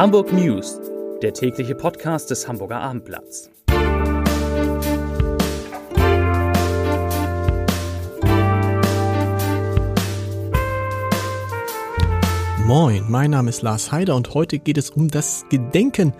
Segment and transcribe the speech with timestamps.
[0.00, 0.80] Hamburg News,
[1.20, 3.50] der tägliche Podcast des Hamburger Abendblatts.
[12.64, 16.14] Moin, mein Name ist Lars Heider und heute geht es um das Gedenken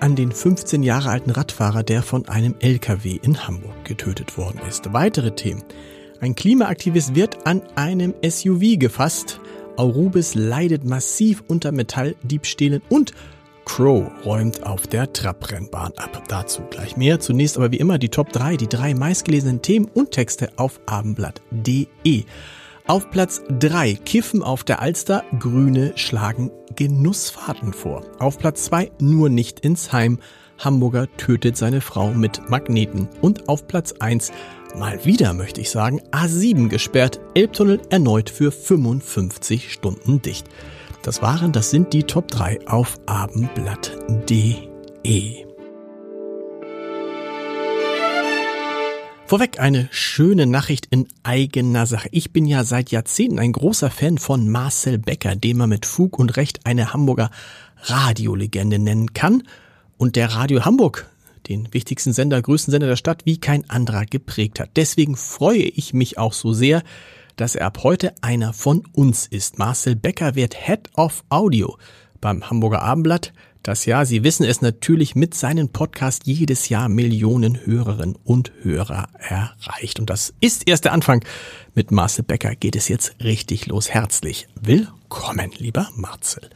[0.00, 4.92] an den 15 Jahre alten Radfahrer, der von einem LKW in Hamburg getötet worden ist.
[4.92, 5.62] Weitere Themen.
[6.20, 9.38] Ein Klimaaktivist wird an einem SUV gefasst.
[9.78, 13.12] Aurubis leidet massiv unter Metalldiebstählen und
[13.64, 16.22] Crow räumt auf der Trabrennbahn ab.
[16.28, 17.20] Dazu gleich mehr.
[17.20, 22.24] Zunächst aber wie immer die Top 3, die drei meistgelesenen Themen und Texte auf abendblatt.de.
[22.86, 28.02] Auf Platz 3 Kiffen auf der Alster, Grüne schlagen Genussfahrten vor.
[28.18, 30.18] Auf Platz 2 nur nicht ins Heim,
[30.58, 33.08] Hamburger tötet seine Frau mit Magneten.
[33.20, 34.32] Und auf Platz 1
[34.78, 40.46] mal wieder möchte ich sagen, A7 gesperrt, Elbtunnel erneut für 55 Stunden dicht.
[41.02, 44.68] Das waren, das sind die Top 3 auf abendblatt.de.
[49.26, 52.08] Vorweg eine schöne Nachricht in eigener Sache.
[52.12, 56.18] Ich bin ja seit Jahrzehnten ein großer Fan von Marcel Becker, den man mit Fug
[56.18, 57.30] und Recht eine Hamburger
[57.82, 59.42] Radiolegende nennen kann.
[59.98, 61.10] Und der Radio Hamburg,
[61.48, 64.70] den wichtigsten Sender, größten Sender der Stadt, wie kein anderer geprägt hat.
[64.76, 66.82] Deswegen freue ich mich auch so sehr,
[67.36, 69.58] dass er ab heute einer von uns ist.
[69.58, 71.78] Marcel Becker wird Head of Audio
[72.20, 73.32] beim Hamburger Abendblatt
[73.62, 74.06] das Jahr.
[74.06, 80.00] Sie wissen es natürlich mit seinem Podcast jedes Jahr Millionen Hörerinnen und Hörer erreicht.
[80.00, 81.24] Und das ist erst der Anfang.
[81.74, 83.90] Mit Marcel Becker geht es jetzt richtig los.
[83.90, 86.50] Herzlich willkommen, lieber Marcel.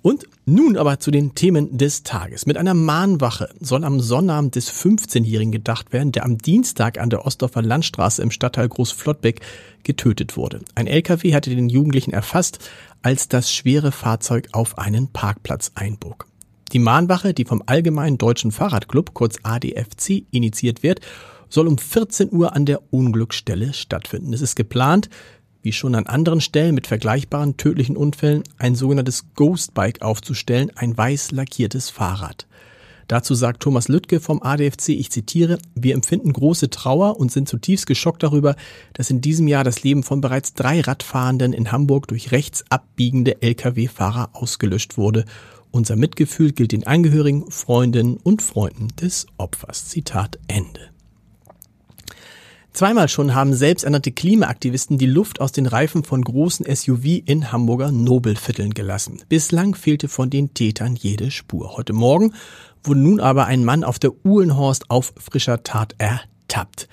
[0.00, 2.46] Und nun aber zu den Themen des Tages.
[2.46, 7.26] Mit einer Mahnwache soll am Sonnabend des 15-Jährigen gedacht werden, der am Dienstag an der
[7.26, 9.40] Ostdorfer Landstraße im Stadtteil Großflottbeck
[9.82, 10.60] getötet wurde.
[10.74, 12.58] Ein LKW hatte den Jugendlichen erfasst,
[13.02, 16.26] als das schwere Fahrzeug auf einen Parkplatz einbog.
[16.72, 21.00] Die Mahnwache, die vom Allgemeinen Deutschen Fahrradclub, kurz ADFC, initiiert wird,
[21.48, 24.32] soll um 14 Uhr an der Unglücksstelle stattfinden.
[24.34, 25.08] Es ist geplant,
[25.62, 31.32] wie schon an anderen Stellen mit vergleichbaren tödlichen Unfällen, ein sogenanntes Ghostbike aufzustellen, ein weiß
[31.32, 32.46] lackiertes Fahrrad.
[33.08, 37.86] Dazu sagt Thomas Lüttke vom ADFC, ich zitiere, wir empfinden große Trauer und sind zutiefst
[37.86, 38.54] geschockt darüber,
[38.92, 43.40] dass in diesem Jahr das Leben von bereits drei Radfahrenden in Hamburg durch rechts abbiegende
[43.40, 45.24] Lkw-Fahrer ausgelöscht wurde.
[45.70, 49.88] Unser Mitgefühl gilt den Angehörigen, Freundinnen und Freunden des Opfers.
[49.88, 50.97] Zitat Ende.
[52.72, 57.90] Zweimal schon haben selbsternannte Klimaaktivisten die Luft aus den Reifen von großen SUV in Hamburger
[57.90, 59.22] Nobelvierteln gelassen.
[59.28, 61.76] Bislang fehlte von den Tätern jede Spur.
[61.76, 62.34] Heute Morgen
[62.84, 66.88] wurde nun aber ein Mann auf der Uhlenhorst auf frischer Tat ertappt.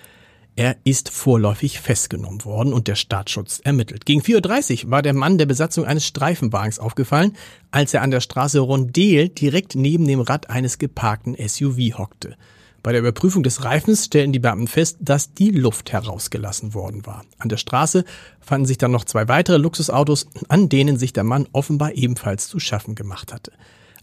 [0.57, 4.05] Er ist vorläufig festgenommen worden und der Staatsschutz ermittelt.
[4.05, 7.33] Gegen 4.30 Uhr war der Mann der Besatzung eines Streifenwagens aufgefallen,
[7.71, 12.37] als er an der Straße Rondel direkt neben dem Rad eines geparkten SUV hockte.
[12.85, 17.25] Bei der Überprüfung des Reifens stellten die Beamten fest, dass die Luft herausgelassen worden war.
[17.39, 18.05] An der Straße
[18.39, 22.59] fanden sich dann noch zwei weitere Luxusautos, an denen sich der Mann offenbar ebenfalls zu
[22.59, 23.53] schaffen gemacht hatte.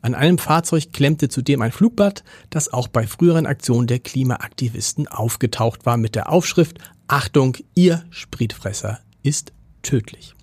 [0.00, 5.86] An einem Fahrzeug klemmte zudem ein Flugblatt, das auch bei früheren Aktionen der Klimaaktivisten aufgetaucht
[5.86, 10.34] war mit der Aufschrift Achtung, Ihr Spritfresser ist tödlich.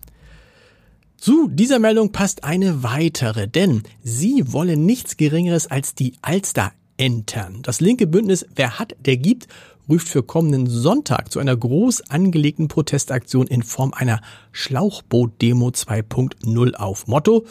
[1.18, 7.62] Zu dieser Meldung passt eine weitere, denn sie wollen nichts Geringeres als die Alster entern.
[7.64, 9.48] Das linke Bündnis Wer hat, der gibt
[9.88, 14.22] ruft für kommenden Sonntag zu einer groß angelegten Protestaktion in Form einer
[14.52, 17.08] Schlauchboot-Demo 2.0 auf.
[17.08, 17.46] Motto,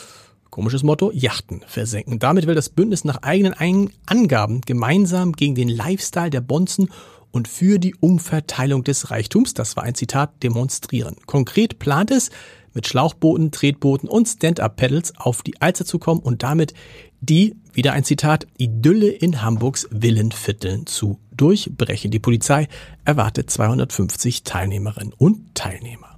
[0.51, 2.21] komisches Motto, Yachten versenken.
[2.21, 6.91] Damit will das Bündnis nach eigenen Angaben gemeinsam gegen den Lifestyle der Bonzen
[7.33, 11.17] und für die Umverteilung des Reichtums, das war ein Zitat, demonstrieren.
[11.27, 12.31] Konkret plant es,
[12.79, 16.75] mit Schlauchbooten, Tretbooten und Stand-Up-Pedals auf die Alster zu kommen und damit
[17.21, 22.13] die, wieder ein Zitat, Idylle in Hamburgs Villenvierteln zu durchbrechen.
[22.13, 22.69] Die Polizei
[23.05, 26.18] erwartet 250 Teilnehmerinnen und Teilnehmer.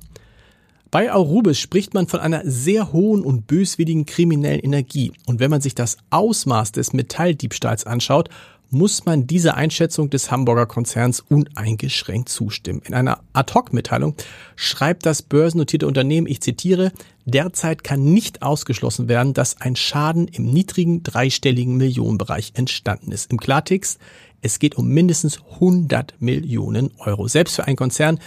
[0.90, 5.12] Bei Aurubis spricht man von einer sehr hohen und böswilligen kriminellen Energie.
[5.26, 8.28] Und wenn man sich das Ausmaß des Metalldiebstahls anschaut,
[8.70, 12.82] muss man dieser Einschätzung des Hamburger Konzerns uneingeschränkt zustimmen.
[12.86, 14.14] In einer Ad-Hoc-Mitteilung
[14.56, 16.92] schreibt das börsennotierte Unternehmen, ich zitiere,
[17.24, 23.30] derzeit kann nicht ausgeschlossen werden, dass ein Schaden im niedrigen dreistelligen Millionenbereich entstanden ist.
[23.30, 24.00] Im Klartext,
[24.42, 27.28] es geht um mindestens 100 Millionen Euro.
[27.28, 28.18] Selbst für einen Konzern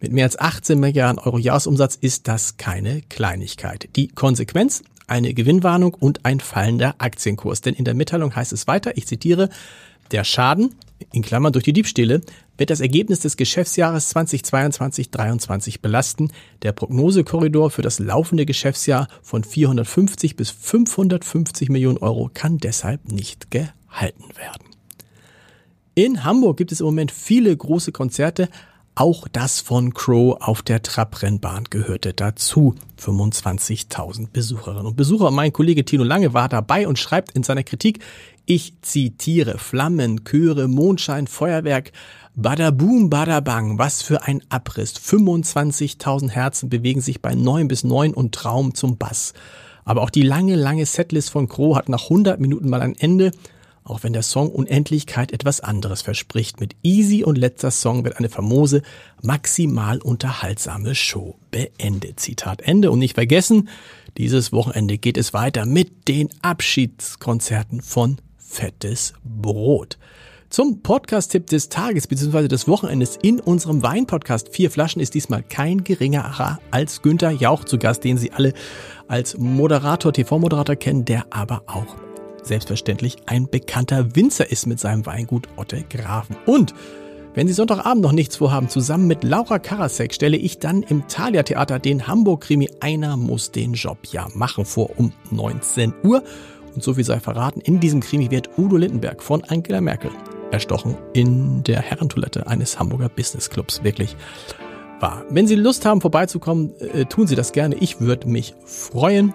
[0.00, 3.88] mit mehr als 18 Milliarden Euro Jahresumsatz ist das keine Kleinigkeit.
[3.96, 4.82] Die Konsequenz?
[5.06, 7.60] Eine Gewinnwarnung und ein fallender Aktienkurs.
[7.60, 9.48] Denn in der Mitteilung heißt es weiter, ich zitiere,
[10.10, 10.74] der Schaden
[11.12, 12.20] in Klammern durch die Diebstähle,
[12.56, 16.30] wird das Ergebnis des Geschäftsjahres 2022-23 belasten.
[16.62, 23.50] Der Prognosekorridor für das laufende Geschäftsjahr von 450 bis 550 Millionen Euro kann deshalb nicht
[23.50, 24.64] gehalten werden.
[25.94, 28.48] In Hamburg gibt es im Moment viele große Konzerte.
[28.94, 32.74] Auch das von Crow auf der Trabrennbahn gehörte dazu.
[33.00, 35.30] 25.000 Besucherinnen und Besucher.
[35.30, 38.00] Mein Kollege Tino Lange war dabei und schreibt in seiner Kritik,
[38.46, 41.92] ich zitiere Flammen, Chöre, Mondschein, Feuerwerk,
[42.34, 44.94] Badaboom, Badabang, was für ein Abriss.
[44.96, 49.34] 25.000 Herzen bewegen sich bei 9 bis 9 und Traum zum Bass.
[49.84, 53.30] Aber auch die lange, lange Setlist von Crow hat nach 100 Minuten mal ein Ende,
[53.90, 56.60] auch wenn der Song Unendlichkeit etwas anderes verspricht.
[56.60, 58.82] Mit Easy und letzter Song wird eine famose,
[59.22, 62.20] maximal unterhaltsame Show beendet.
[62.20, 62.90] Zitat Ende.
[62.90, 63.68] Und nicht vergessen,
[64.16, 69.98] dieses Wochenende geht es weiter mit den Abschiedskonzerten von fettes Brot.
[70.48, 72.48] Zum Podcast-Tipp des Tages bzw.
[72.48, 77.78] des Wochenendes in unserem Wein-Podcast Vier Flaschen ist diesmal kein geringerer als Günther Jauch zu
[77.78, 78.52] Gast, den Sie alle
[79.06, 82.09] als Moderator, TV-Moderator kennen, der aber auch
[82.44, 86.36] selbstverständlich ein bekannter Winzer ist mit seinem Weingut Otte Grafen.
[86.46, 86.74] Und
[87.34, 91.44] wenn Sie Sonntagabend noch nichts vorhaben, zusammen mit Laura Karasek stelle ich dann im Thalia
[91.44, 96.24] Theater den Hamburg-Krimi Einer muss den Job ja machen vor um 19 Uhr.
[96.74, 100.10] Und so viel sei verraten, in diesem Krimi wird Udo Lindenberg von Angela Merkel
[100.50, 103.84] erstochen in der Herrentoilette eines Hamburger Businessclubs.
[103.84, 104.16] Wirklich
[104.98, 105.24] wahr.
[105.30, 107.76] Wenn Sie Lust haben, vorbeizukommen, äh, tun Sie das gerne.
[107.76, 109.34] Ich würde mich freuen.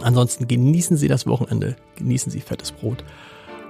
[0.00, 3.04] Ansonsten genießen Sie das Wochenende, genießen Sie fettes Brot.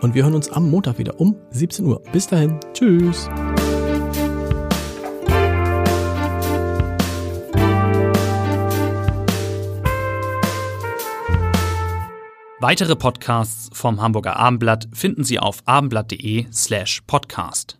[0.01, 2.03] Und wir hören uns am Montag wieder um 17 Uhr.
[2.13, 2.59] Bis dahin.
[2.73, 3.29] Tschüss.
[12.61, 17.79] Weitere Podcasts vom Hamburger Abendblatt finden Sie auf abendblatt.de slash podcast.